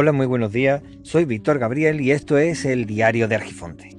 Hola, 0.00 0.12
muy 0.12 0.26
buenos 0.26 0.52
días. 0.52 0.80
Soy 1.02 1.24
Víctor 1.24 1.58
Gabriel 1.58 2.00
y 2.00 2.12
esto 2.12 2.38
es 2.38 2.64
el 2.64 2.86
diario 2.86 3.26
de 3.26 3.34
Argifonte. 3.34 3.96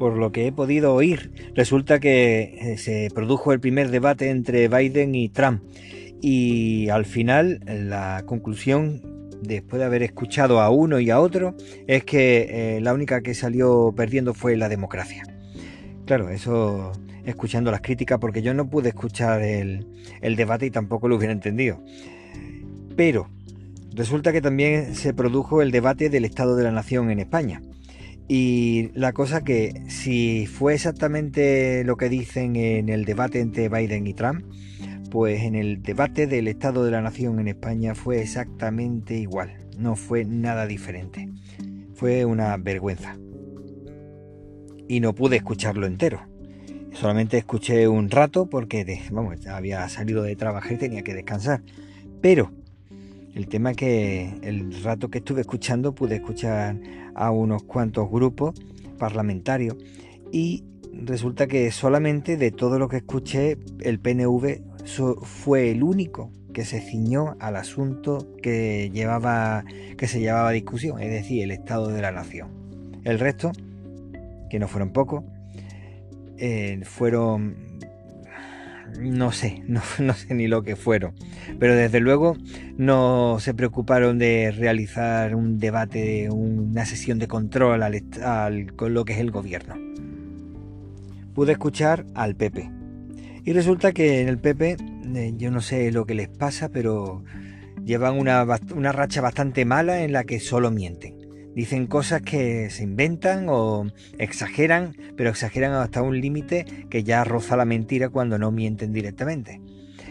Por 0.00 0.16
lo 0.16 0.32
que 0.32 0.48
he 0.48 0.52
podido 0.52 0.92
oír, 0.94 1.30
resulta 1.54 2.00
que 2.00 2.58
eh, 2.60 2.76
se 2.76 3.08
produjo 3.14 3.52
el 3.52 3.60
primer 3.60 3.92
debate 3.92 4.30
entre 4.30 4.66
Biden 4.66 5.14
y 5.14 5.28
Trump 5.28 5.62
y 6.20 6.88
al 6.88 7.04
final 7.04 7.60
la 7.68 8.24
conclusión, 8.26 9.00
después 9.40 9.78
de 9.78 9.86
haber 9.86 10.02
escuchado 10.02 10.60
a 10.60 10.70
uno 10.70 10.98
y 10.98 11.10
a 11.10 11.20
otro, 11.20 11.54
es 11.86 12.02
que 12.02 12.48
eh, 12.50 12.80
la 12.80 12.92
única 12.92 13.20
que 13.20 13.34
salió 13.34 13.94
perdiendo 13.96 14.34
fue 14.34 14.56
la 14.56 14.68
democracia. 14.68 15.22
Claro, 16.04 16.30
eso 16.30 16.90
escuchando 17.24 17.70
las 17.70 17.80
críticas 17.80 18.18
porque 18.18 18.42
yo 18.42 18.54
no 18.54 18.68
pude 18.68 18.88
escuchar 18.88 19.40
el, 19.42 19.86
el 20.20 20.34
debate 20.34 20.66
y 20.66 20.72
tampoco 20.72 21.06
lo 21.06 21.14
hubiera 21.14 21.32
entendido. 21.32 21.80
Pero 22.96 23.28
Resulta 24.00 24.32
que 24.32 24.40
también 24.40 24.94
se 24.94 25.12
produjo 25.12 25.60
el 25.60 25.72
debate 25.72 26.08
del 26.08 26.24
Estado 26.24 26.56
de 26.56 26.64
la 26.64 26.72
Nación 26.72 27.10
en 27.10 27.20
España. 27.20 27.60
Y 28.28 28.88
la 28.94 29.12
cosa 29.12 29.44
que 29.44 29.82
si 29.88 30.46
fue 30.46 30.72
exactamente 30.72 31.84
lo 31.84 31.98
que 31.98 32.08
dicen 32.08 32.56
en 32.56 32.88
el 32.88 33.04
debate 33.04 33.40
entre 33.40 33.68
Biden 33.68 34.06
y 34.06 34.14
Trump, 34.14 34.42
pues 35.10 35.42
en 35.42 35.54
el 35.54 35.82
debate 35.82 36.26
del 36.26 36.48
Estado 36.48 36.82
de 36.82 36.92
la 36.92 37.02
Nación 37.02 37.40
en 37.40 37.48
España 37.48 37.94
fue 37.94 38.22
exactamente 38.22 39.18
igual, 39.18 39.52
no 39.76 39.96
fue 39.96 40.24
nada 40.24 40.66
diferente. 40.66 41.28
Fue 41.94 42.24
una 42.24 42.56
vergüenza. 42.56 43.18
Y 44.88 45.00
no 45.00 45.14
pude 45.14 45.36
escucharlo 45.36 45.86
entero. 45.86 46.22
Solamente 46.92 47.36
escuché 47.36 47.86
un 47.86 48.08
rato 48.08 48.48
porque 48.48 49.02
había 49.46 49.86
salido 49.90 50.22
de 50.22 50.36
trabajar 50.36 50.72
y 50.72 50.78
tenía 50.78 51.02
que 51.02 51.12
descansar. 51.12 51.62
Pero 52.22 52.50
el 53.34 53.48
tema 53.48 53.74
que 53.74 54.34
el 54.42 54.82
rato 54.82 55.08
que 55.08 55.18
estuve 55.18 55.42
escuchando 55.42 55.94
pude 55.94 56.16
escuchar 56.16 56.76
a 57.14 57.30
unos 57.30 57.62
cuantos 57.62 58.10
grupos 58.10 58.54
parlamentarios 58.98 59.76
y 60.32 60.64
resulta 60.92 61.46
que 61.46 61.70
solamente 61.70 62.36
de 62.36 62.50
todo 62.50 62.78
lo 62.78 62.88
que 62.88 62.98
escuché 62.98 63.58
el 63.80 64.00
PNV 64.00 64.60
fue 65.22 65.70
el 65.70 65.82
único 65.82 66.30
que 66.52 66.64
se 66.64 66.80
ciñó 66.80 67.36
al 67.38 67.56
asunto 67.56 68.26
que 68.42 68.90
llevaba 68.92 69.64
que 69.96 70.08
se 70.08 70.20
llevaba 70.20 70.48
a 70.48 70.52
discusión, 70.52 71.00
es 71.00 71.10
decir, 71.10 71.42
el 71.42 71.52
estado 71.52 71.88
de 71.88 72.02
la 72.02 72.10
nación. 72.10 72.48
El 73.04 73.18
resto, 73.18 73.52
que 74.48 74.58
no 74.58 74.66
fueron 74.66 74.92
pocos, 74.92 75.24
eh, 76.38 76.80
fueron 76.84 77.69
no 78.98 79.32
sé, 79.32 79.62
no, 79.68 79.80
sé 80.14 80.34
ni 80.34 80.46
lo 80.46 80.62
que 80.62 80.76
fueron. 80.76 81.14
Pero 81.58 81.74
desde 81.74 82.00
luego 82.00 82.36
no 82.76 83.38
se 83.40 83.54
preocuparon 83.54 84.18
de 84.18 84.50
realizar 84.50 85.34
un 85.34 85.58
debate, 85.58 86.28
una 86.30 86.86
sesión 86.86 87.18
de 87.18 87.28
control 87.28 87.82
al, 87.82 88.72
con 88.76 88.94
lo 88.94 89.04
que 89.04 89.14
es 89.14 89.18
el 89.18 89.30
gobierno. 89.30 89.76
Pude 91.34 91.52
escuchar 91.52 92.06
al 92.14 92.34
PP. 92.36 92.70
Y 93.44 93.52
resulta 93.52 93.92
que 93.92 94.20
en 94.20 94.28
el 94.28 94.38
PP, 94.38 94.76
eh, 95.14 95.34
yo 95.36 95.50
no 95.50 95.60
sé 95.60 95.90
lo 95.92 96.04
que 96.04 96.14
les 96.14 96.28
pasa, 96.28 96.68
pero 96.68 97.24
llevan 97.84 98.18
una, 98.18 98.46
una 98.74 98.92
racha 98.92 99.20
bastante 99.20 99.64
mala 99.64 100.02
en 100.02 100.12
la 100.12 100.24
que 100.24 100.40
solo 100.40 100.70
mienten. 100.70 101.19
Dicen 101.54 101.86
cosas 101.86 102.22
que 102.22 102.70
se 102.70 102.84
inventan 102.84 103.46
o 103.48 103.86
exageran, 104.18 104.96
pero 105.16 105.30
exageran 105.30 105.72
hasta 105.72 106.02
un 106.02 106.20
límite 106.20 106.64
que 106.88 107.02
ya 107.02 107.24
roza 107.24 107.56
la 107.56 107.64
mentira 107.64 108.08
cuando 108.08 108.38
no 108.38 108.50
mienten 108.50 108.92
directamente. 108.92 109.60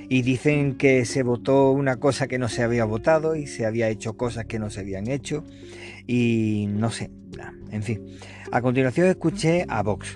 Y 0.10 0.24
dicen 0.24 0.76
que 0.76 1.06
se 1.06 1.24
votó 1.24 1.72
una 1.72 1.98
cosa 1.98 2.28
que 2.28 2.40
no 2.40 2.50
se 2.50 2.64
había 2.64 2.84
votado 2.84 3.36
y 3.36 3.48
se 3.48 3.66
había 3.66 3.90
hecho 3.90 4.18
cosas 4.18 4.46
que 4.46 4.60
no 4.60 4.70
se 4.70 4.82
habían 4.82 5.08
hecho. 5.08 5.46
Y 6.08 6.66
no 6.70 6.90
sé, 6.90 7.12
en 7.72 7.84
fin. 7.84 8.06
A 8.52 8.62
continuación 8.62 9.08
escuché 9.08 9.66
a 9.70 9.84
Vox. 9.84 10.16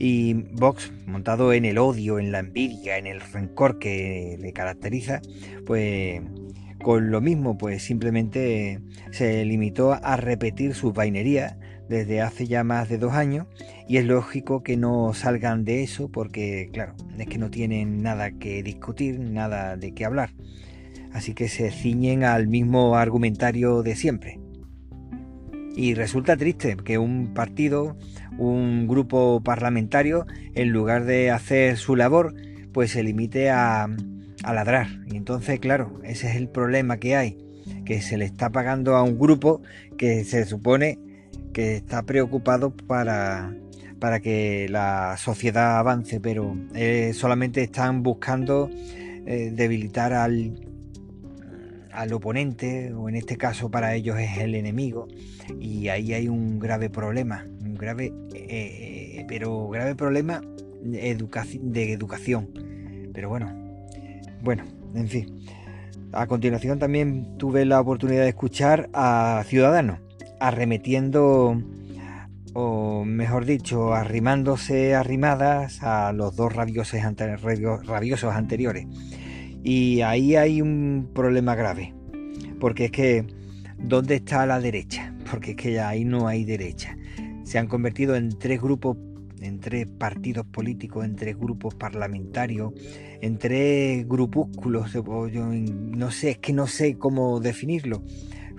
Y 0.00 0.34
Vox, 0.34 0.92
montado 1.06 1.52
en 1.52 1.64
el 1.64 1.78
odio, 1.78 2.18
en 2.18 2.30
la 2.30 2.40
envidia, 2.40 2.98
en 2.98 3.06
el 3.06 3.20
rencor 3.20 3.78
que 3.78 4.36
le 4.40 4.52
caracteriza, 4.52 5.20
pues 5.66 6.20
con 6.82 7.10
lo 7.10 7.20
mismo, 7.20 7.58
pues 7.58 7.82
simplemente 7.82 8.80
se 9.10 9.44
limitó 9.44 9.92
a 9.92 10.16
repetir 10.16 10.74
sus 10.74 10.92
vainerías 10.92 11.56
desde 11.88 12.20
hace 12.20 12.46
ya 12.46 12.64
más 12.64 12.88
de 12.88 12.98
dos 12.98 13.14
años 13.14 13.46
y 13.88 13.96
es 13.96 14.04
lógico 14.04 14.62
que 14.62 14.76
no 14.76 15.14
salgan 15.14 15.64
de 15.64 15.82
eso 15.82 16.10
porque, 16.10 16.70
claro, 16.72 16.94
es 17.18 17.26
que 17.26 17.38
no 17.38 17.50
tienen 17.50 18.02
nada 18.02 18.30
que 18.32 18.62
discutir, 18.62 19.18
nada 19.18 19.76
de 19.76 19.92
qué 19.92 20.04
hablar. 20.04 20.30
Así 21.12 21.34
que 21.34 21.48
se 21.48 21.70
ciñen 21.70 22.22
al 22.22 22.48
mismo 22.48 22.96
argumentario 22.96 23.82
de 23.82 23.96
siempre. 23.96 24.38
Y 25.74 25.94
resulta 25.94 26.36
triste 26.36 26.76
que 26.76 26.98
un 26.98 27.32
partido, 27.34 27.96
un 28.36 28.86
grupo 28.86 29.40
parlamentario, 29.42 30.26
en 30.54 30.70
lugar 30.70 31.04
de 31.04 31.30
hacer 31.30 31.76
su 31.76 31.96
labor, 31.96 32.34
pues 32.72 32.90
se 32.90 33.02
limite 33.02 33.50
a, 33.50 33.88
a 34.48 34.54
ladrar. 34.54 34.86
Y 35.06 35.16
entonces, 35.16 35.60
claro, 35.60 36.00
ese 36.04 36.28
es 36.28 36.36
el 36.36 36.48
problema 36.48 36.96
que 36.96 37.16
hay, 37.16 37.36
que 37.84 38.00
se 38.00 38.16
le 38.16 38.24
está 38.24 38.48
pagando 38.50 38.96
a 38.96 39.02
un 39.02 39.18
grupo 39.18 39.60
que 39.98 40.24
se 40.24 40.46
supone 40.46 40.98
que 41.52 41.76
está 41.76 42.02
preocupado 42.02 42.70
para, 42.70 43.54
para 43.98 44.20
que 44.20 44.66
la 44.70 45.16
sociedad 45.18 45.78
avance, 45.78 46.18
pero 46.18 46.56
eh, 46.74 47.12
solamente 47.12 47.62
están 47.62 48.02
buscando 48.02 48.70
eh, 49.26 49.52
debilitar 49.54 50.14
al, 50.14 50.54
al 51.92 52.12
oponente, 52.14 52.94
o 52.94 53.10
en 53.10 53.16
este 53.16 53.36
caso 53.36 53.70
para 53.70 53.94
ellos 53.94 54.18
es 54.18 54.38
el 54.38 54.54
enemigo, 54.54 55.08
y 55.60 55.88
ahí 55.88 56.14
hay 56.14 56.28
un 56.28 56.58
grave 56.58 56.88
problema, 56.88 57.46
un 57.60 57.74
grave, 57.74 58.14
eh, 58.32 59.26
pero 59.28 59.68
grave 59.68 59.94
problema 59.94 60.40
de 60.80 61.92
educación. 61.92 62.48
Pero 63.12 63.28
bueno, 63.28 63.67
bueno, 64.42 64.64
en 64.94 65.08
fin. 65.08 65.38
A 66.12 66.26
continuación 66.26 66.78
también 66.78 67.36
tuve 67.36 67.64
la 67.64 67.80
oportunidad 67.80 68.22
de 68.22 68.30
escuchar 68.30 68.88
a 68.94 69.42
Ciudadanos 69.46 70.00
arremetiendo, 70.40 71.60
o 72.54 73.04
mejor 73.04 73.44
dicho, 73.44 73.94
arrimándose 73.94 74.94
arrimadas 74.94 75.82
a 75.82 76.12
los 76.12 76.36
dos 76.36 76.52
rabiosos, 76.54 77.00
anteriores. 78.32 78.86
Y 79.62 80.00
ahí 80.02 80.36
hay 80.36 80.62
un 80.62 81.10
problema 81.14 81.54
grave, 81.54 81.94
porque 82.60 82.86
es 82.86 82.90
que, 82.90 83.26
¿dónde 83.78 84.16
está 84.16 84.46
la 84.46 84.60
derecha? 84.60 85.14
Porque 85.30 85.50
es 85.50 85.56
que 85.56 85.80
ahí 85.80 86.04
no 86.04 86.28
hay 86.28 86.44
derecha. 86.44 86.96
Se 87.44 87.58
han 87.58 87.66
convertido 87.66 88.14
en 88.16 88.38
tres 88.38 88.60
grupos 88.60 88.96
entre 89.42 89.86
partidos 89.86 90.46
políticos, 90.46 91.04
entre 91.04 91.34
grupos 91.34 91.74
parlamentarios, 91.74 92.72
entre 93.20 94.04
grupúsculos, 94.04 94.94
no 94.94 96.10
sé, 96.10 96.30
es 96.30 96.38
que 96.38 96.52
no 96.52 96.66
sé 96.66 96.96
cómo 96.98 97.40
definirlo. 97.40 98.02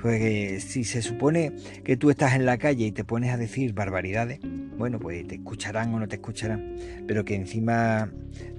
Porque 0.01 0.61
si 0.61 0.85
se 0.85 1.01
supone 1.01 1.51
que 1.83 1.97
tú 1.97 2.09
estás 2.09 2.33
en 2.35 2.45
la 2.45 2.57
calle 2.57 2.85
y 2.85 2.91
te 2.93 3.03
pones 3.03 3.33
a 3.33 3.37
decir 3.37 3.73
barbaridades, 3.73 4.39
bueno, 4.77 4.97
pues 4.97 5.27
te 5.27 5.35
escucharán 5.35 5.93
o 5.93 5.99
no 5.99 6.07
te 6.07 6.15
escucharán, 6.15 6.77
pero 7.05 7.25
que 7.25 7.35
encima 7.35 8.09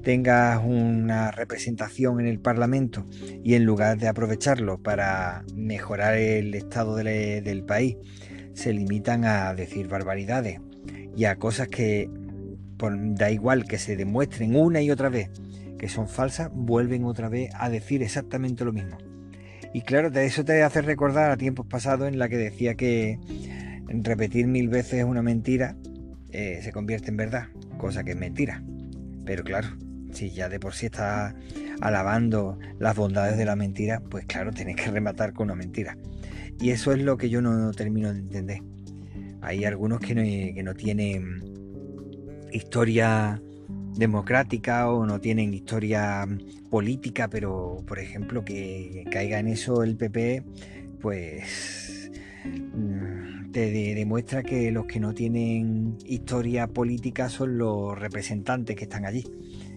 tengas 0.02 0.62
una 0.62 1.30
representación 1.30 2.20
en 2.20 2.26
el 2.26 2.40
Parlamento 2.40 3.06
y 3.42 3.54
en 3.54 3.64
lugar 3.64 3.96
de 3.96 4.08
aprovecharlo 4.08 4.82
para 4.82 5.44
mejorar 5.54 6.18
el 6.18 6.54
estado 6.54 6.94
del 6.94 7.64
país, 7.64 7.96
se 8.52 8.74
limitan 8.74 9.24
a 9.24 9.54
decir 9.54 9.88
barbaridades 9.88 10.60
y 11.16 11.24
a 11.24 11.36
cosas 11.36 11.68
que 11.68 12.10
da 12.78 13.30
igual 13.30 13.64
que 13.64 13.78
se 13.78 13.96
demuestren 13.96 14.56
una 14.56 14.80
y 14.80 14.90
otra 14.90 15.08
vez 15.08 15.30
que 15.78 15.88
son 15.88 16.08
falsas, 16.08 16.50
vuelven 16.52 17.04
otra 17.04 17.30
vez 17.30 17.50
a 17.54 17.70
decir 17.70 18.02
exactamente 18.02 18.66
lo 18.66 18.72
mismo. 18.72 18.98
Y 19.72 19.80
claro, 19.80 20.08
eso 20.08 20.44
te 20.44 20.62
hace 20.62 20.82
recordar 20.82 21.30
a 21.30 21.36
tiempos 21.38 21.66
pasados 21.66 22.08
en 22.08 22.18
la 22.18 22.28
que 22.28 22.36
decía 22.36 22.74
que 22.74 23.18
repetir 23.88 24.46
mil 24.46 24.68
veces 24.68 25.04
una 25.04 25.22
mentira 25.22 25.76
eh, 26.32 26.60
se 26.62 26.72
convierte 26.72 27.10
en 27.10 27.16
verdad, 27.16 27.48
cosa 27.78 28.04
que 28.04 28.10
es 28.10 28.16
mentira. 28.16 28.62
Pero 29.24 29.42
claro, 29.42 29.68
si 30.12 30.30
ya 30.30 30.48
de 30.48 30.60
por 30.60 30.74
sí 30.74 30.86
estás 30.86 31.34
alabando 31.80 32.58
las 32.78 32.94
bondades 32.94 33.38
de 33.38 33.44
la 33.44 33.56
mentira, 33.56 34.00
pues 34.10 34.26
claro, 34.26 34.52
tienes 34.52 34.76
que 34.76 34.90
rematar 34.90 35.32
con 35.32 35.46
una 35.46 35.54
mentira. 35.54 35.96
Y 36.60 36.70
eso 36.70 36.92
es 36.92 37.00
lo 37.00 37.16
que 37.16 37.30
yo 37.30 37.40
no 37.40 37.70
termino 37.72 38.12
de 38.12 38.18
entender. 38.18 38.62
Hay 39.42 39.64
algunos 39.64 40.00
que 40.00 40.14
no, 40.14 40.22
que 40.22 40.62
no 40.62 40.74
tienen 40.74 41.42
historia 42.52 43.40
democrática 43.96 44.90
o 44.90 45.06
no 45.06 45.20
tienen 45.20 45.52
historia 45.54 46.26
política, 46.70 47.28
pero 47.28 47.82
por 47.86 47.98
ejemplo 47.98 48.44
que 48.44 49.04
caiga 49.10 49.38
en 49.38 49.48
eso 49.48 49.82
el 49.82 49.96
PP, 49.96 50.42
pues 51.00 52.10
mm, 52.44 53.50
te 53.52 53.70
demuestra 53.94 54.42
que 54.42 54.70
los 54.70 54.86
que 54.86 55.00
no 55.00 55.12
tienen 55.12 55.96
historia 56.04 56.68
política 56.68 57.28
son 57.28 57.58
los 57.58 57.98
representantes 57.98 58.76
que 58.76 58.84
están 58.84 59.04
allí. 59.04 59.24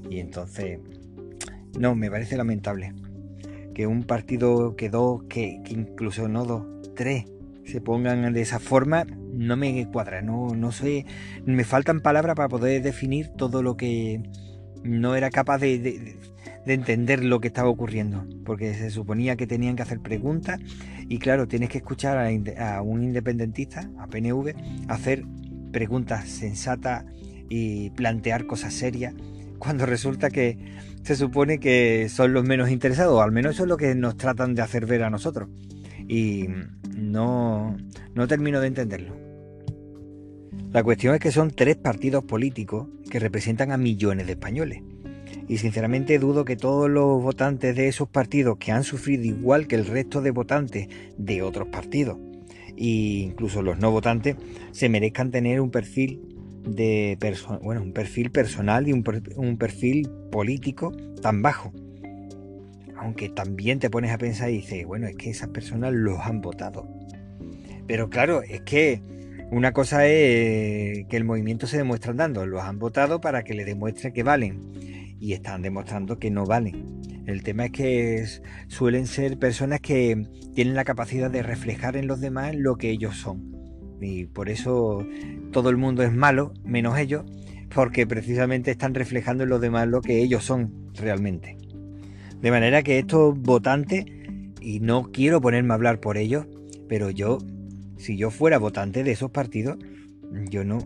Y 0.09 0.19
entonces, 0.19 0.80
no, 1.80 1.95
me 1.95 2.09
parece 2.12 2.38
lamentable 2.38 2.94
que 3.74 3.88
un 3.88 4.04
partido 4.04 4.75
que 4.75 4.89
dos, 4.89 5.24
que 5.24 5.59
incluso 5.69 6.27
no 6.27 6.45
dos, 6.45 6.66
tres 6.95 7.25
se 7.66 7.81
pongan 7.81 8.31
de 8.33 8.42
esa 8.42 8.59
forma, 8.59 9.06
no 9.33 9.57
me 9.57 9.88
cuadra, 9.91 10.21
no, 10.21 10.56
no 10.56 10.71
sé, 10.71 11.06
me 11.45 11.63
faltan 11.63 12.01
palabras 12.01 12.35
para 12.35 12.50
poder 12.50 12.81
definir 12.81 13.30
todo 13.30 13.63
lo 13.63 13.75
que 13.75 14.21
no 14.83 15.15
era 15.15 15.30
capaz 15.30 15.59
de, 15.59 16.18
entender 16.65 17.24
lo 17.24 17.39
que 17.41 17.47
estaba 17.47 17.69
ocurriendo, 17.69 18.25
porque 18.45 18.74
se 18.74 18.89
suponía 18.89 19.35
que 19.35 19.47
tenían 19.47 19.75
que 19.75 19.81
hacer 19.81 20.00
preguntas 20.00 20.59
y 21.09 21.19
claro, 21.19 21.47
tienes 21.47 21.69
que 21.69 21.80
escuchar 21.80 22.18
a, 22.18 22.75
a 22.75 22.81
un 22.81 23.03
independentista, 23.03 23.89
a 24.00 24.07
PNV, 24.07 24.53
hacer 24.88 25.25
preguntas 25.71 26.30
sensatas 26.30 27.06
y 27.50 27.89
plantear 27.91 28.45
cosas 28.45 28.74
serias, 28.74 29.13
cuando 29.59 29.85
resulta 29.85 30.30
que 30.30 30.57
se 31.03 31.15
supone 31.15 31.59
que 31.59 32.07
son 32.09 32.33
los 32.33 32.45
menos 32.45 32.69
interesados, 32.69 33.13
o 33.13 33.21
al 33.21 33.31
menos 33.31 33.56
eso 33.56 33.63
es 33.63 33.69
lo 33.69 33.77
que 33.77 33.94
nos 33.95 34.18
tratan 34.18 34.56
de 34.56 34.62
hacer 34.62 34.85
ver 34.85 35.03
a 35.03 35.09
nosotros. 35.09 35.50
Y 36.07 36.47
no, 36.95 37.77
no 38.13 38.27
termino 38.27 38.59
de 38.59 38.67
entenderlo. 38.67 39.15
La 40.71 40.83
cuestión 40.83 41.13
es 41.13 41.21
que 41.21 41.31
son 41.31 41.51
tres 41.51 41.75
partidos 41.75 42.23
políticos 42.23 42.88
que 43.09 43.19
representan 43.19 43.71
a 43.71 43.77
millones 43.77 44.25
de 44.25 44.33
españoles. 44.33 44.81
Y 45.47 45.57
sinceramente 45.57 46.17
dudo 46.19 46.45
que 46.45 46.55
todos 46.55 46.89
los 46.89 47.21
votantes 47.21 47.75
de 47.75 47.88
esos 47.88 48.07
partidos 48.09 48.57
que 48.57 48.71
han 48.71 48.83
sufrido 48.83 49.23
igual 49.23 49.67
que 49.67 49.75
el 49.75 49.85
resto 49.85 50.21
de 50.21 50.31
votantes 50.31 50.88
de 51.17 51.41
otros 51.41 51.67
partidos, 51.67 52.17
e 52.75 53.27
incluso 53.27 53.61
los 53.61 53.77
no 53.77 53.91
votantes, 53.91 54.35
se 54.71 54.89
merezcan 54.89 55.31
tener 55.31 55.61
un 55.61 55.69
perfil 55.69 56.21
de 56.65 57.17
bueno, 57.61 57.81
un 57.81 57.94
perfil 57.94 58.31
personal 58.31 58.88
y 58.88 58.94
un, 58.94 59.03
un 59.35 59.57
perfil 59.57 60.09
político 60.31 60.91
tan 61.21 61.41
bajo 61.41 61.73
aunque 63.03 63.27
también 63.27 63.79
te 63.79 63.89
pones 63.89 64.11
a 64.11 64.17
pensar 64.17 64.50
y 64.50 64.57
dices, 64.57 64.85
bueno, 64.85 65.07
es 65.07 65.15
que 65.17 65.29
esas 65.29 65.50
personas 65.50 65.91
los 65.94 66.19
han 66.21 66.39
votado. 66.39 66.88
Pero 67.85 68.09
claro, 68.09 68.41
es 68.44 68.61
que 68.61 69.01
una 69.51 69.73
cosa 69.73 70.07
es 70.07 71.05
que 71.07 71.17
el 71.17 71.25
movimiento 71.25 71.67
se 71.67 71.77
demuestra 71.77 72.11
andando, 72.11 72.45
los 72.45 72.61
han 72.63 72.79
votado 72.79 73.19
para 73.19 73.44
que 73.44 73.55
le 73.55 73.65
demuestre 73.65 74.13
que 74.13 74.23
valen 74.23 75.17
y 75.19 75.33
están 75.33 75.61
demostrando 75.61 76.17
que 76.17 76.31
no 76.31 76.45
valen. 76.45 77.01
El 77.25 77.44
tema 77.44 77.65
es 77.65 77.71
que 77.71 78.25
suelen 78.67 79.06
ser 79.06 79.38
personas 79.38 79.81
que 79.81 80.25
tienen 80.56 80.75
la 80.75 80.85
capacidad 80.85 81.29
de 81.29 81.44
reflejar 81.44 81.97
en 81.97 82.07
los 82.07 82.21
demás 82.21 82.56
lo 82.56 82.77
que 82.77 82.89
ellos 82.89 83.17
son. 83.17 83.51
Y 83.99 84.25
por 84.25 84.49
eso 84.49 85.06
todo 85.51 85.69
el 85.69 85.77
mundo 85.77 86.03
es 86.03 86.13
malo, 86.13 86.53
menos 86.63 86.97
ellos, 86.97 87.25
porque 87.73 88.07
precisamente 88.07 88.71
están 88.71 88.94
reflejando 88.94 89.44
en 89.44 89.49
los 89.49 89.59
demás 89.59 89.88
lo 89.89 90.01
que 90.01 90.21
ellos 90.21 90.45
son 90.45 90.89
realmente. 90.94 91.57
De 92.44 92.51
manera 92.51 92.84
que 92.84 93.00
estos 93.00 93.40
votantes, 93.40 94.04
y 94.60 94.81
no 94.81 95.13
quiero 95.13 95.40
ponerme 95.40 95.72
a 95.72 95.75
hablar 95.75 96.01
por 96.01 96.18
ellos, 96.18 96.45
pero 96.90 97.10
yo, 97.10 97.38
si 97.95 98.18
yo 98.18 98.31
fuera 98.31 98.57
votante 98.57 99.06
de 99.06 99.12
esos 99.12 99.31
partidos, 99.31 99.78
yo 100.50 100.66
no, 100.66 100.80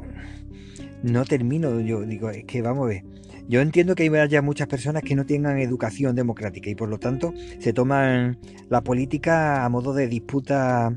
no 1.02 1.26
termino, 1.26 1.80
yo 1.80 2.02
digo, 2.02 2.30
es 2.30 2.46
que 2.46 2.62
vamos 2.62 2.86
a 2.86 2.90
ver. 2.90 3.06
Yo 3.48 3.62
entiendo 3.62 3.96
que 3.96 4.08
haya 4.20 4.44
muchas 4.44 4.68
personas 4.68 5.02
que 5.02 5.16
no 5.16 5.26
tengan 5.26 5.58
educación 5.58 6.16
democrática 6.16 6.70
y 6.70 6.76
por 6.76 6.90
lo 6.90 7.00
tanto 7.00 7.34
se 7.58 7.74
toman 7.74 8.38
la 8.70 8.82
política 8.82 9.66
a 9.66 9.70
modo 9.70 9.96
de 9.96 10.08
disputa, 10.08 10.96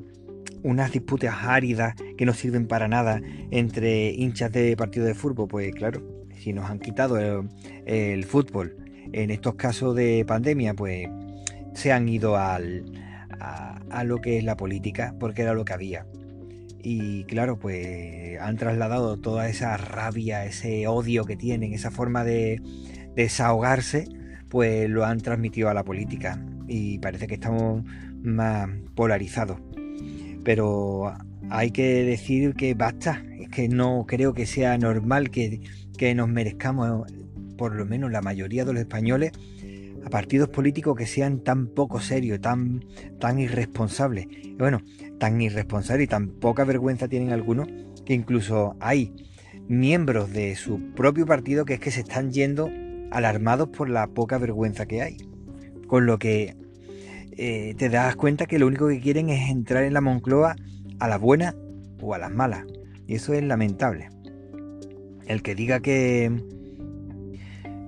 unas 0.62 0.93
disputas 0.93 1.37
áridas 1.41 1.95
que 2.19 2.27
no 2.27 2.35
sirven 2.35 2.67
para 2.67 2.87
nada 2.87 3.23
entre 3.51 4.11
hinchas 4.11 4.53
de 4.53 4.77
partido 4.77 5.07
de 5.07 5.15
fútbol. 5.15 5.49
Pues 5.49 5.75
claro, 5.75 6.03
si 6.37 6.53
nos 6.53 6.69
han 6.69 6.81
quitado 6.81 7.17
el 7.87 8.25
fútbol 8.25 8.77
en 9.12 9.31
estos 9.31 9.55
casos 9.55 9.95
de 9.95 10.25
pandemia, 10.27 10.75
pues 10.75 11.09
se 11.75 11.93
han 11.93 12.09
ido 12.09 12.37
al, 12.37 12.85
a, 13.41 14.05
lo 14.05 14.21
que 14.21 14.39
es 14.39 14.45
la 14.45 14.57
política, 14.57 15.15
porque 15.19 15.43
era 15.43 15.55
lo 15.55 15.65
que 15.65 15.73
había. 15.73 16.07
Y 16.83 17.25
claro, 17.25 17.59
pues 17.59 18.41
han 18.41 18.57
trasladado 18.57 19.19
toda 19.19 19.49
esa 19.49 19.77
rabia, 19.77 20.45
ese 20.47 20.87
odio 20.87 21.25
que 21.25 21.37
tienen, 21.37 21.73
esa 21.73 21.91
forma 21.91 22.25
de, 22.25 22.61
desahogarse, 23.15 24.07
pues 24.49 24.89
lo 24.89 25.05
han 25.05 25.21
transmitido 25.21 25.69
a 25.69 25.75
la 25.75 25.85
política. 25.85 26.43
Y 26.69 26.99
parece 26.99 27.27
que 27.27 27.35
estamos 27.35 27.85
más 28.23 28.69
polarizados. 28.95 29.59
Pero 30.45 31.12
hay 31.51 31.71
que 31.71 32.05
decir 32.05 32.55
que 32.55 32.75
basta. 32.75 33.23
Es 33.39 33.49
que 33.49 33.69
no 33.69 34.05
creo 34.07 34.33
que 34.33 34.47
sea 34.47 34.79
normal 34.79 35.31
que, 35.31 35.61
que 35.99 36.15
nos 36.15 36.29
merezcamos 36.29 37.12
por 37.61 37.75
lo 37.75 37.85
menos 37.85 38.11
la 38.11 38.23
mayoría 38.23 38.65
de 38.65 38.73
los 38.73 38.81
españoles, 38.81 39.33
a 40.03 40.09
partidos 40.09 40.49
políticos 40.49 40.97
que 40.97 41.05
sean 41.05 41.41
tan 41.41 41.67
poco 41.67 42.01
serios, 42.01 42.41
tan, 42.41 42.87
tan 43.19 43.39
irresponsables. 43.39 44.29
bueno, 44.59 44.81
tan 45.19 45.39
irresponsables 45.43 46.07
y 46.07 46.09
tan 46.09 46.29
poca 46.29 46.65
vergüenza 46.65 47.07
tienen 47.07 47.33
algunos 47.33 47.69
que 48.07 48.15
incluso 48.15 48.77
hay 48.81 49.12
miembros 49.69 50.33
de 50.33 50.57
su 50.57 50.81
propio 50.95 51.27
partido 51.27 51.67
que 51.67 51.75
es 51.75 51.81
que 51.81 51.91
se 51.91 52.01
están 52.01 52.31
yendo 52.31 52.71
alarmados 53.11 53.69
por 53.69 53.91
la 53.91 54.07
poca 54.07 54.39
vergüenza 54.39 54.87
que 54.87 55.03
hay. 55.03 55.19
Con 55.87 56.07
lo 56.07 56.19
que 56.19 56.57
eh, 57.33 57.75
te 57.77 57.91
das 57.91 58.17
cuenta 58.17 58.47
que 58.47 58.59
lo 58.59 58.69
único 58.69 58.89
que 58.89 59.01
quieren 59.01 59.29
es 59.29 59.51
entrar 59.51 59.85
en 59.85 59.93
la 59.93 60.01
Moncloa 60.01 60.57
a 60.99 61.09
las 61.09 61.21
buenas 61.21 61.57
o 62.01 62.15
a 62.15 62.19
las 62.19 62.31
malas. 62.31 62.65
Y 63.07 63.17
eso 63.17 63.35
es 63.35 63.45
lamentable. 63.45 64.09
El 65.27 65.43
que 65.43 65.55
diga 65.55 65.81
que, 65.81 66.33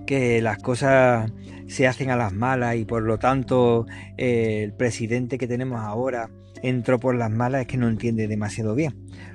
que 0.06 0.43
las 0.43 0.58
cosas 0.58 1.31
se 1.66 1.87
hacen 1.87 2.10
a 2.10 2.16
las 2.16 2.32
malas 2.32 2.76
y 2.76 2.84
por 2.84 3.02
lo 3.02 3.19
tanto 3.19 3.87
eh, 4.16 4.62
el 4.64 4.72
presidente 4.72 5.38
que 5.38 5.46
tenemos 5.46 5.81
ahora 5.81 6.28
entró 6.62 7.00
por 7.00 7.14
las 7.14 7.31
malas 7.31 7.62
es 7.62 7.66
que 7.66 7.76
no 7.76 7.88
entiende 7.88 8.28
demasiado 8.28 8.75
bien. 8.75 8.94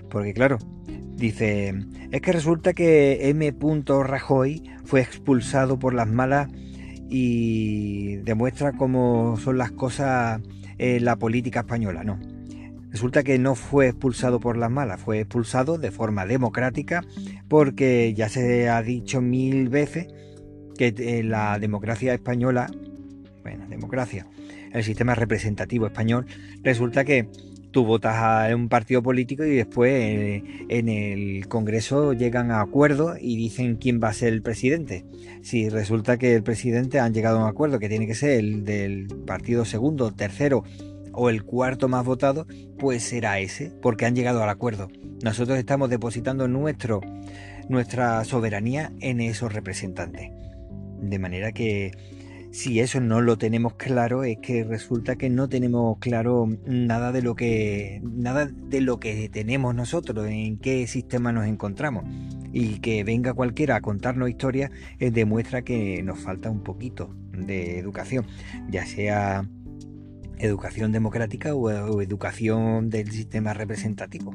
Porque 0.09 0.33
claro, 0.33 0.57
dice, 1.15 1.73
es 2.11 2.21
que 2.21 2.31
resulta 2.31 2.73
que 2.73 3.29
M. 3.29 3.53
Rajoy 4.03 4.63
fue 4.85 5.01
expulsado 5.01 5.77
por 5.79 5.93
las 5.93 6.07
malas 6.07 6.49
y 7.09 8.17
demuestra 8.17 8.73
cómo 8.73 9.37
son 9.37 9.57
las 9.57 9.71
cosas 9.71 10.41
en 10.77 11.05
la 11.05 11.15
política 11.15 11.61
española. 11.61 12.03
No. 12.03 12.19
Resulta 12.91 13.23
que 13.23 13.37
no 13.37 13.55
fue 13.55 13.87
expulsado 13.87 14.39
por 14.39 14.57
las 14.57 14.71
malas, 14.71 15.01
fue 15.01 15.19
expulsado 15.19 15.77
de 15.77 15.91
forma 15.91 16.25
democrática 16.25 17.03
porque 17.47 18.13
ya 18.15 18.29
se 18.29 18.69
ha 18.69 18.81
dicho 18.81 19.21
mil 19.21 19.69
veces 19.69 20.07
que 20.77 20.93
eh, 20.97 21.23
la 21.23 21.59
democracia 21.59 22.13
española, 22.13 22.67
bueno, 23.43 23.65
democracia, 23.67 24.27
el 24.73 24.83
sistema 24.83 25.15
representativo 25.15 25.87
español, 25.87 26.25
resulta 26.63 27.03
que 27.03 27.27
tú 27.71 27.85
votas 27.85 28.15
a 28.15 28.55
un 28.55 28.69
partido 28.69 29.03
político 29.03 29.43
y 29.45 29.55
después 29.55 29.91
eh, 29.91 30.43
en 30.69 30.89
el 30.89 31.47
Congreso 31.47 32.13
llegan 32.13 32.51
a 32.51 32.61
acuerdos 32.61 33.17
y 33.21 33.35
dicen 33.37 33.75
quién 33.75 33.99
va 34.01 34.09
a 34.09 34.13
ser 34.13 34.33
el 34.33 34.41
presidente. 34.41 35.05
Si 35.41 35.69
resulta 35.69 36.17
que 36.17 36.35
el 36.35 36.43
presidente 36.43 36.99
han 36.99 37.13
llegado 37.13 37.39
a 37.39 37.43
un 37.43 37.49
acuerdo 37.49 37.79
que 37.79 37.89
tiene 37.89 38.07
que 38.07 38.15
ser 38.15 38.39
el 38.39 38.65
del 38.65 39.07
partido 39.25 39.65
segundo, 39.65 40.11
tercero 40.11 40.63
o 41.13 41.29
el 41.29 41.43
cuarto 41.43 41.87
más 41.87 42.05
votado, 42.05 42.47
pues 42.77 43.03
será 43.03 43.39
ese, 43.39 43.71
porque 43.81 44.05
han 44.05 44.15
llegado 44.15 44.43
al 44.43 44.49
acuerdo. 44.49 44.87
Nosotros 45.23 45.57
estamos 45.57 45.89
depositando 45.89 46.47
nuestro, 46.47 47.01
nuestra 47.69 48.23
soberanía 48.23 48.91
en 49.01 49.19
esos 49.19 49.51
representantes. 49.51 50.31
De 51.01 51.19
manera 51.19 51.51
que 51.51 51.91
si 52.51 52.79
eso 52.79 52.99
no 52.99 53.21
lo 53.21 53.37
tenemos 53.37 53.75
claro 53.75 54.23
es 54.23 54.37
que 54.39 54.63
resulta 54.63 55.15
que 55.15 55.29
no 55.29 55.47
tenemos 55.49 55.97
claro 55.99 56.47
nada 56.65 57.11
de 57.11 57.21
lo 57.21 57.35
que 57.35 58.01
nada 58.03 58.47
de 58.47 58.81
lo 58.81 58.99
que 58.99 59.29
tenemos 59.29 59.75
nosotros, 59.75 60.27
en 60.27 60.57
qué 60.57 60.87
sistema 60.87 61.31
nos 61.31 61.45
encontramos 61.45 62.05
y 62.51 62.79
que 62.79 63.03
venga 63.03 63.33
cualquiera 63.33 63.75
a 63.75 63.81
contarnos 63.81 64.29
historias 64.29 64.71
eh, 64.99 65.11
demuestra 65.11 65.61
que 65.61 66.01
nos 66.03 66.19
falta 66.19 66.49
un 66.49 66.63
poquito 66.63 67.13
de 67.31 67.77
educación, 67.77 68.25
ya 68.69 68.85
sea 68.85 69.47
educación 70.39 70.91
democrática 70.91 71.53
o, 71.53 71.67
o 71.67 72.01
educación 72.01 72.89
del 72.89 73.11
sistema 73.11 73.53
representativo, 73.53 74.33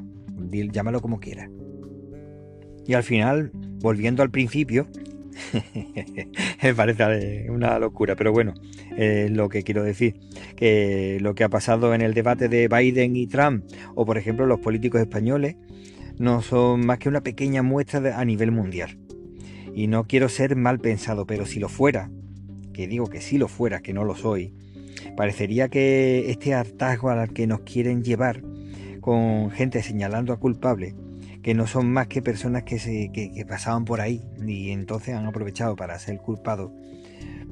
llámalo 0.71 1.01
como 1.01 1.19
quiera. 1.19 1.49
Y 2.85 2.93
al 2.93 3.03
final, 3.03 3.51
volviendo 3.79 4.23
al 4.23 4.29
principio, 4.29 4.87
Me 6.73 6.73
parece 6.73 7.49
una 7.49 7.77
locura, 7.77 8.15
pero 8.15 8.31
bueno, 8.31 8.53
es 8.95 9.29
lo 9.29 9.49
que 9.49 9.63
quiero 9.63 9.83
decir. 9.83 10.15
Que 10.55 11.17
lo 11.19 11.35
que 11.35 11.43
ha 11.43 11.49
pasado 11.49 11.93
en 11.93 12.01
el 12.01 12.13
debate 12.13 12.47
de 12.47 12.69
Biden 12.69 13.17
y 13.17 13.27
Trump, 13.27 13.65
o 13.95 14.05
por 14.05 14.17
ejemplo 14.17 14.45
los 14.45 14.61
políticos 14.61 15.01
españoles, 15.01 15.57
no 16.17 16.41
son 16.41 16.85
más 16.85 16.99
que 16.99 17.09
una 17.09 17.21
pequeña 17.21 17.63
muestra 17.63 18.17
a 18.17 18.23
nivel 18.23 18.51
mundial. 18.51 18.97
Y 19.75 19.87
no 19.87 20.05
quiero 20.05 20.29
ser 20.29 20.55
mal 20.55 20.79
pensado, 20.79 21.25
pero 21.25 21.45
si 21.45 21.59
lo 21.59 21.67
fuera, 21.67 22.09
que 22.71 22.87
digo 22.87 23.07
que 23.07 23.19
si 23.19 23.37
lo 23.37 23.49
fuera, 23.49 23.81
que 23.81 23.91
no 23.91 24.05
lo 24.05 24.15
soy, 24.15 24.53
parecería 25.17 25.67
que 25.67 26.31
este 26.31 26.53
hartazgo 26.53 27.09
al 27.09 27.33
que 27.33 27.45
nos 27.45 27.61
quieren 27.61 28.03
llevar, 28.03 28.41
con 29.01 29.51
gente 29.51 29.83
señalando 29.83 30.31
a 30.31 30.39
culpables, 30.39 30.95
que 31.43 31.53
no 31.53 31.67
son 31.67 31.91
más 31.91 32.07
que 32.07 32.21
personas 32.21 32.63
que, 32.63 32.79
se, 32.79 33.11
pasaban 33.47 33.85
por 33.85 34.01
ahí 34.01 34.23
y 34.47 34.71
entonces 34.71 35.13
han 35.13 35.25
aprovechado 35.25 35.75
para 35.75 35.99
ser 35.99 36.17
culpados. 36.19 36.71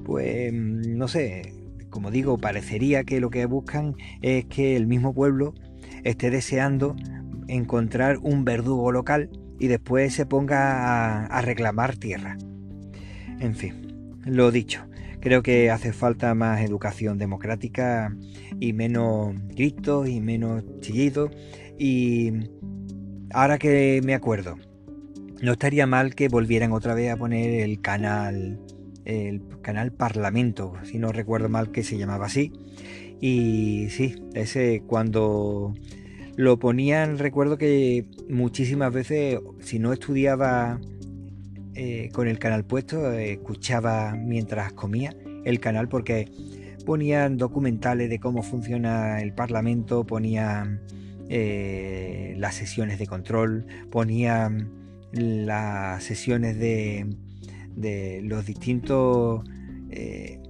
Pues 0.05 0.51
no 0.53 1.07
sé, 1.07 1.53
como 1.89 2.09
digo, 2.09 2.37
parecería 2.37 3.03
que 3.03 3.19
lo 3.19 3.29
que 3.29 3.45
buscan 3.45 3.95
es 4.21 4.45
que 4.45 4.77
el 4.77 4.87
mismo 4.87 5.13
pueblo 5.13 5.53
esté 6.03 6.31
deseando 6.31 6.95
encontrar 7.47 8.17
un 8.19 8.45
verdugo 8.45 8.91
local 8.93 9.29
y 9.59 9.67
después 9.67 10.13
se 10.13 10.25
ponga 10.25 11.25
a, 11.25 11.41
reclamar 11.41 11.97
tierra. 11.97 12.37
En 13.39 13.55
fin, 13.55 14.17
lo 14.25 14.51
dicho, 14.51 14.85
creo 15.19 15.43
que 15.43 15.69
hace 15.69 15.91
falta 15.91 16.33
más 16.33 16.61
educación 16.61 17.17
democrática 17.17 18.15
y 18.59 18.71
menos 18.71 19.35
gritos 19.49 20.07
y 20.07 20.21
menos 20.21 20.63
chillidos. 20.79 21.29
Y 21.77 22.31
ahora 23.33 23.57
que 23.57 24.01
me 24.03 24.13
acuerdo, 24.13 24.57
no 25.41 25.53
estaría 25.53 25.87
mal 25.87 26.15
que 26.15 26.27
volvieran 26.27 26.71
otra 26.71 26.93
vez 26.93 27.11
a 27.11 27.17
poner 27.17 27.61
el 27.61 27.81
canal, 27.81 28.59
el 29.05 29.41
canal 29.61 29.91
Parlamento, 29.91 30.73
si 30.83 30.99
no 30.99 31.11
recuerdo 31.11 31.49
mal 31.49 31.71
que 31.71 31.83
se 31.83 31.97
llamaba 31.97 32.27
así. 32.27 32.51
Y 33.19 33.87
sí, 33.89 34.15
ese 34.33 34.83
cuando 34.85 35.73
lo 36.35 36.59
ponían, 36.59 37.17
recuerdo 37.17 37.57
que 37.57 38.05
muchísimas 38.29 38.93
veces, 38.93 39.39
si 39.59 39.79
no 39.79 39.93
estudiaba 39.93 40.79
eh, 41.75 42.09
con 42.13 42.27
el 42.27 42.39
canal 42.39 42.65
puesto, 42.65 43.11
escuchaba 43.11 44.15
mientras 44.15 44.73
comía 44.73 45.15
el 45.45 45.59
canal 45.59 45.87
porque 45.87 46.29
ponían 46.85 47.37
documentales 47.37 48.09
de 48.09 48.19
cómo 48.19 48.43
funciona 48.43 49.21
el 49.21 49.33
Parlamento, 49.33 50.05
ponían 50.05 50.81
eh, 51.33 52.35
las 52.39 52.55
sesiones 52.55 52.99
de 52.99 53.07
control, 53.07 53.65
ponían 53.89 54.69
las 55.13 56.03
sesiones 56.03 56.59
de, 56.59 57.07
los 58.21 58.45
distintos 58.45 59.41
eh, 59.91 60.41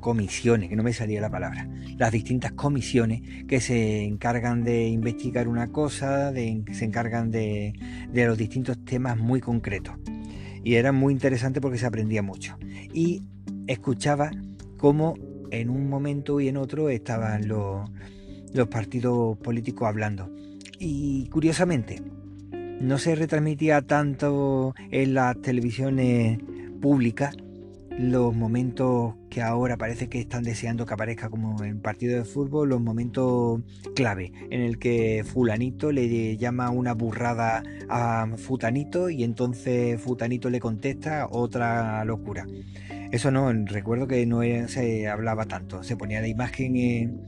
comisiones, 0.00 0.68
que 0.68 0.76
no 0.76 0.82
me 0.82 0.92
salía 0.92 1.22
la 1.22 1.30
palabra, 1.30 1.66
las 1.96 2.12
distintas 2.12 2.52
comisiones 2.52 3.22
que 3.48 3.62
se 3.62 4.04
encargan 4.04 4.62
de 4.62 4.88
investigar 4.88 5.48
una 5.48 5.68
cosa, 5.68 6.30
se 6.34 6.84
encargan 6.84 7.30
de, 7.30 7.72
de 8.12 8.26
los 8.26 8.36
distintos 8.36 8.84
temas 8.84 9.16
muy 9.16 9.40
concretos. 9.40 9.94
Y 10.62 10.74
era 10.74 10.92
muy 10.92 11.14
interesante 11.14 11.62
porque 11.62 11.78
se 11.78 11.86
aprendía 11.86 12.20
mucho. 12.20 12.58
Y 12.92 13.22
escuchaba 13.68 14.30
cómo 14.76 15.14
en 15.50 15.70
un 15.70 15.88
momento 15.88 16.40
y 16.40 16.48
en 16.48 16.58
otro 16.58 16.90
estaban 16.90 17.48
los, 17.48 17.88
los 18.54 18.68
partidos 18.68 19.36
políticos 19.38 19.86
hablando. 19.86 20.30
Y 20.78 21.28
curiosamente, 21.28 22.00
no 22.80 22.98
se 22.98 23.14
retransmitía 23.14 23.82
tanto 23.82 24.74
en 24.90 25.14
las 25.14 25.40
televisiones 25.42 26.38
públicas 26.80 27.36
los 27.98 28.34
momentos 28.34 29.14
que 29.30 29.40
ahora 29.40 29.76
parece 29.76 30.08
que 30.08 30.20
están 30.20 30.42
deseando 30.42 30.84
que 30.84 30.94
aparezca 30.94 31.30
como 31.30 31.62
en 31.62 31.80
partido 31.80 32.18
de 32.18 32.24
fútbol, 32.24 32.68
los 32.68 32.80
momentos 32.80 33.60
clave 33.94 34.32
en 34.50 34.62
el 34.62 34.78
que 34.78 35.24
fulanito 35.24 35.92
le 35.92 36.36
llama 36.36 36.70
una 36.70 36.92
burrada 36.92 37.62
a 37.88 38.26
futanito 38.36 39.10
y 39.10 39.22
entonces 39.22 40.00
futanito 40.00 40.50
le 40.50 40.58
contesta 40.58 41.28
otra 41.30 42.04
locura. 42.04 42.46
Eso 43.12 43.30
no, 43.30 43.52
recuerdo 43.52 44.06
que 44.06 44.26
no 44.26 44.40
se 44.68 45.08
hablaba 45.08 45.44
tanto, 45.46 45.82
se 45.82 45.96
ponía 45.96 46.20
la 46.20 46.28
imagen 46.28 47.20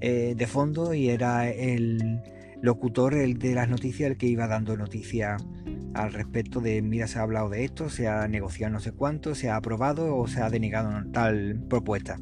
eh, 0.00 0.34
de 0.36 0.46
fondo 0.46 0.94
y 0.94 1.10
era 1.10 1.50
el 1.50 2.22
locutor 2.62 3.14
el 3.14 3.38
de 3.38 3.54
las 3.54 3.68
noticias 3.68 4.10
el 4.10 4.16
que 4.16 4.26
iba 4.26 4.46
dando 4.46 4.76
noticias 4.76 5.44
al 5.92 6.12
respecto 6.12 6.60
de, 6.60 6.82
mira, 6.82 7.06
se 7.06 7.18
ha 7.18 7.22
hablado 7.22 7.48
de 7.48 7.64
esto, 7.64 7.88
se 7.88 8.08
ha 8.08 8.26
negociado 8.26 8.72
no 8.72 8.80
sé 8.80 8.92
cuánto, 8.92 9.34
se 9.34 9.48
ha 9.48 9.56
aprobado 9.56 10.16
o 10.16 10.26
se 10.26 10.40
ha 10.40 10.50
denegado 10.50 10.90
tal 11.12 11.60
propuesta. 11.68 12.18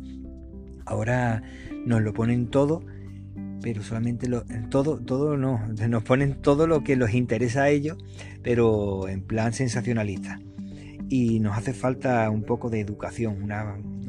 Ahora 0.85 1.43
nos 1.87 2.03
lo 2.03 2.13
ponen 2.13 2.49
todo, 2.49 2.85
pero 3.63 3.83
solamente 3.83 4.29
lo, 4.29 4.45
todo, 4.69 4.99
todo 4.99 5.37
no, 5.37 5.67
nos 5.89 6.03
ponen 6.03 6.41
todo 6.43 6.67
lo 6.67 6.85
que 6.85 6.97
les 6.97 7.15
interesa 7.15 7.63
a 7.63 7.71
ellos, 7.71 7.97
pero 8.43 9.09
en 9.09 9.23
plan 9.23 9.53
sensacionalista. 9.53 10.39
Y 11.09 11.41
nos 11.41 11.57
hace 11.57 11.73
falta 11.73 12.29
un 12.31 12.43
poco 12.43 12.71
de 12.71 12.81
educación, 12.81 13.49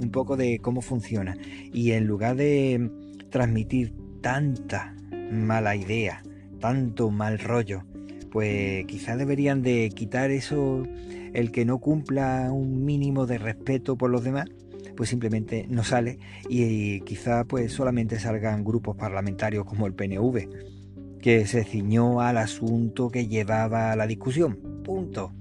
un 0.02 0.12
poco 0.12 0.38
de 0.38 0.60
cómo 0.60 0.82
funciona. 0.82 1.36
Y 1.74 1.92
en 1.92 2.06
lugar 2.06 2.36
de 2.36 2.90
transmitir 3.30 3.94
tanta 4.22 4.96
mala 5.32 5.76
idea, 5.76 6.24
tanto 6.60 7.10
mal 7.12 7.40
rollo, 7.40 7.84
pues 8.32 8.86
quizás 8.86 9.18
deberían 9.18 9.62
de 9.62 9.92
quitar 9.94 10.32
eso, 10.32 10.88
el 11.34 11.52
que 11.52 11.66
no 11.66 11.80
cumpla 11.80 12.50
un 12.52 12.86
mínimo 12.86 13.26
de 13.26 13.38
respeto 13.38 13.98
por 13.98 14.10
los 14.10 14.24
demás, 14.24 14.48
pues 14.96 15.10
simplemente 15.10 15.66
no 15.70 15.84
sale 15.84 16.20
y, 16.50 17.02
quizá 17.02 17.46
pues 17.46 17.74
solamente 17.74 18.20
salgan 18.20 18.64
grupos 18.64 18.96
parlamentarios 18.96 19.66
como 19.66 19.88
el 19.88 19.94
PNV, 19.94 21.20
que 21.22 21.46
se 21.46 21.64
ciñó 21.64 22.22
al 22.22 22.38
asunto 22.38 23.10
que 23.10 23.28
llevaba 23.28 23.96
la 23.96 24.08
discusión. 24.08 24.58
Punto. 24.84 25.34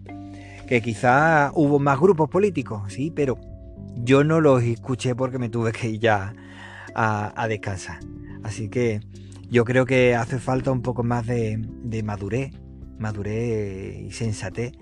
Que 0.73 0.81
quizá 0.81 1.53
hubo 1.55 1.79
más 1.79 2.01
grupos 2.01 2.31
políticos, 2.31 2.95
sí, 2.95 3.13
pero 3.15 3.39
yo 3.95 4.25
no 4.25 4.41
los 4.41 4.63
escuché 4.63 5.15
porque 5.15 5.39
me 5.39 5.51
tuve 5.51 5.71
que 5.71 5.91
ir 5.91 6.01
ya 6.01 6.33
a, 6.95 7.47
descansar. 7.47 7.99
Así 8.43 8.71
que 8.71 9.03
yo 9.51 9.67
creo 9.67 9.85
que 9.85 10.15
hace 10.15 10.39
falta 10.39 10.73
un 10.73 10.81
poco 10.81 11.03
más 11.03 11.27
de, 11.27 11.59
de 11.61 12.03
madurez 12.03 12.53
madurez 12.99 14.01
y 14.01 14.13
sensatez 14.13 14.73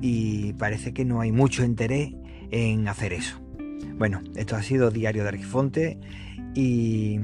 y 0.00 0.52
parece 0.52 0.94
que 0.94 1.04
no 1.04 1.20
hay 1.20 1.32
mucho 1.32 1.64
interés 1.64 2.14
en 2.52 2.86
hacer 2.86 3.12
eso. 3.12 3.40
Bueno, 3.98 4.20
esto 4.36 4.54
ha 4.54 4.62
sido 4.62 4.92
Diario 4.92 5.24
de 5.24 5.30
Argifonte 5.30 5.98
y 6.54 7.18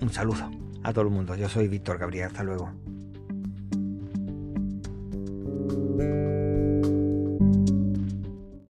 un 0.00 0.10
saludo 0.12 0.52
a 0.84 0.92
todo 0.92 1.02
el 1.06 1.10
mundo. 1.10 1.34
Yo 1.34 1.48
soy 1.48 1.66
Víctor 1.66 1.98
Gabriel, 1.98 2.28
hasta 2.28 2.44
luego. 2.44 2.70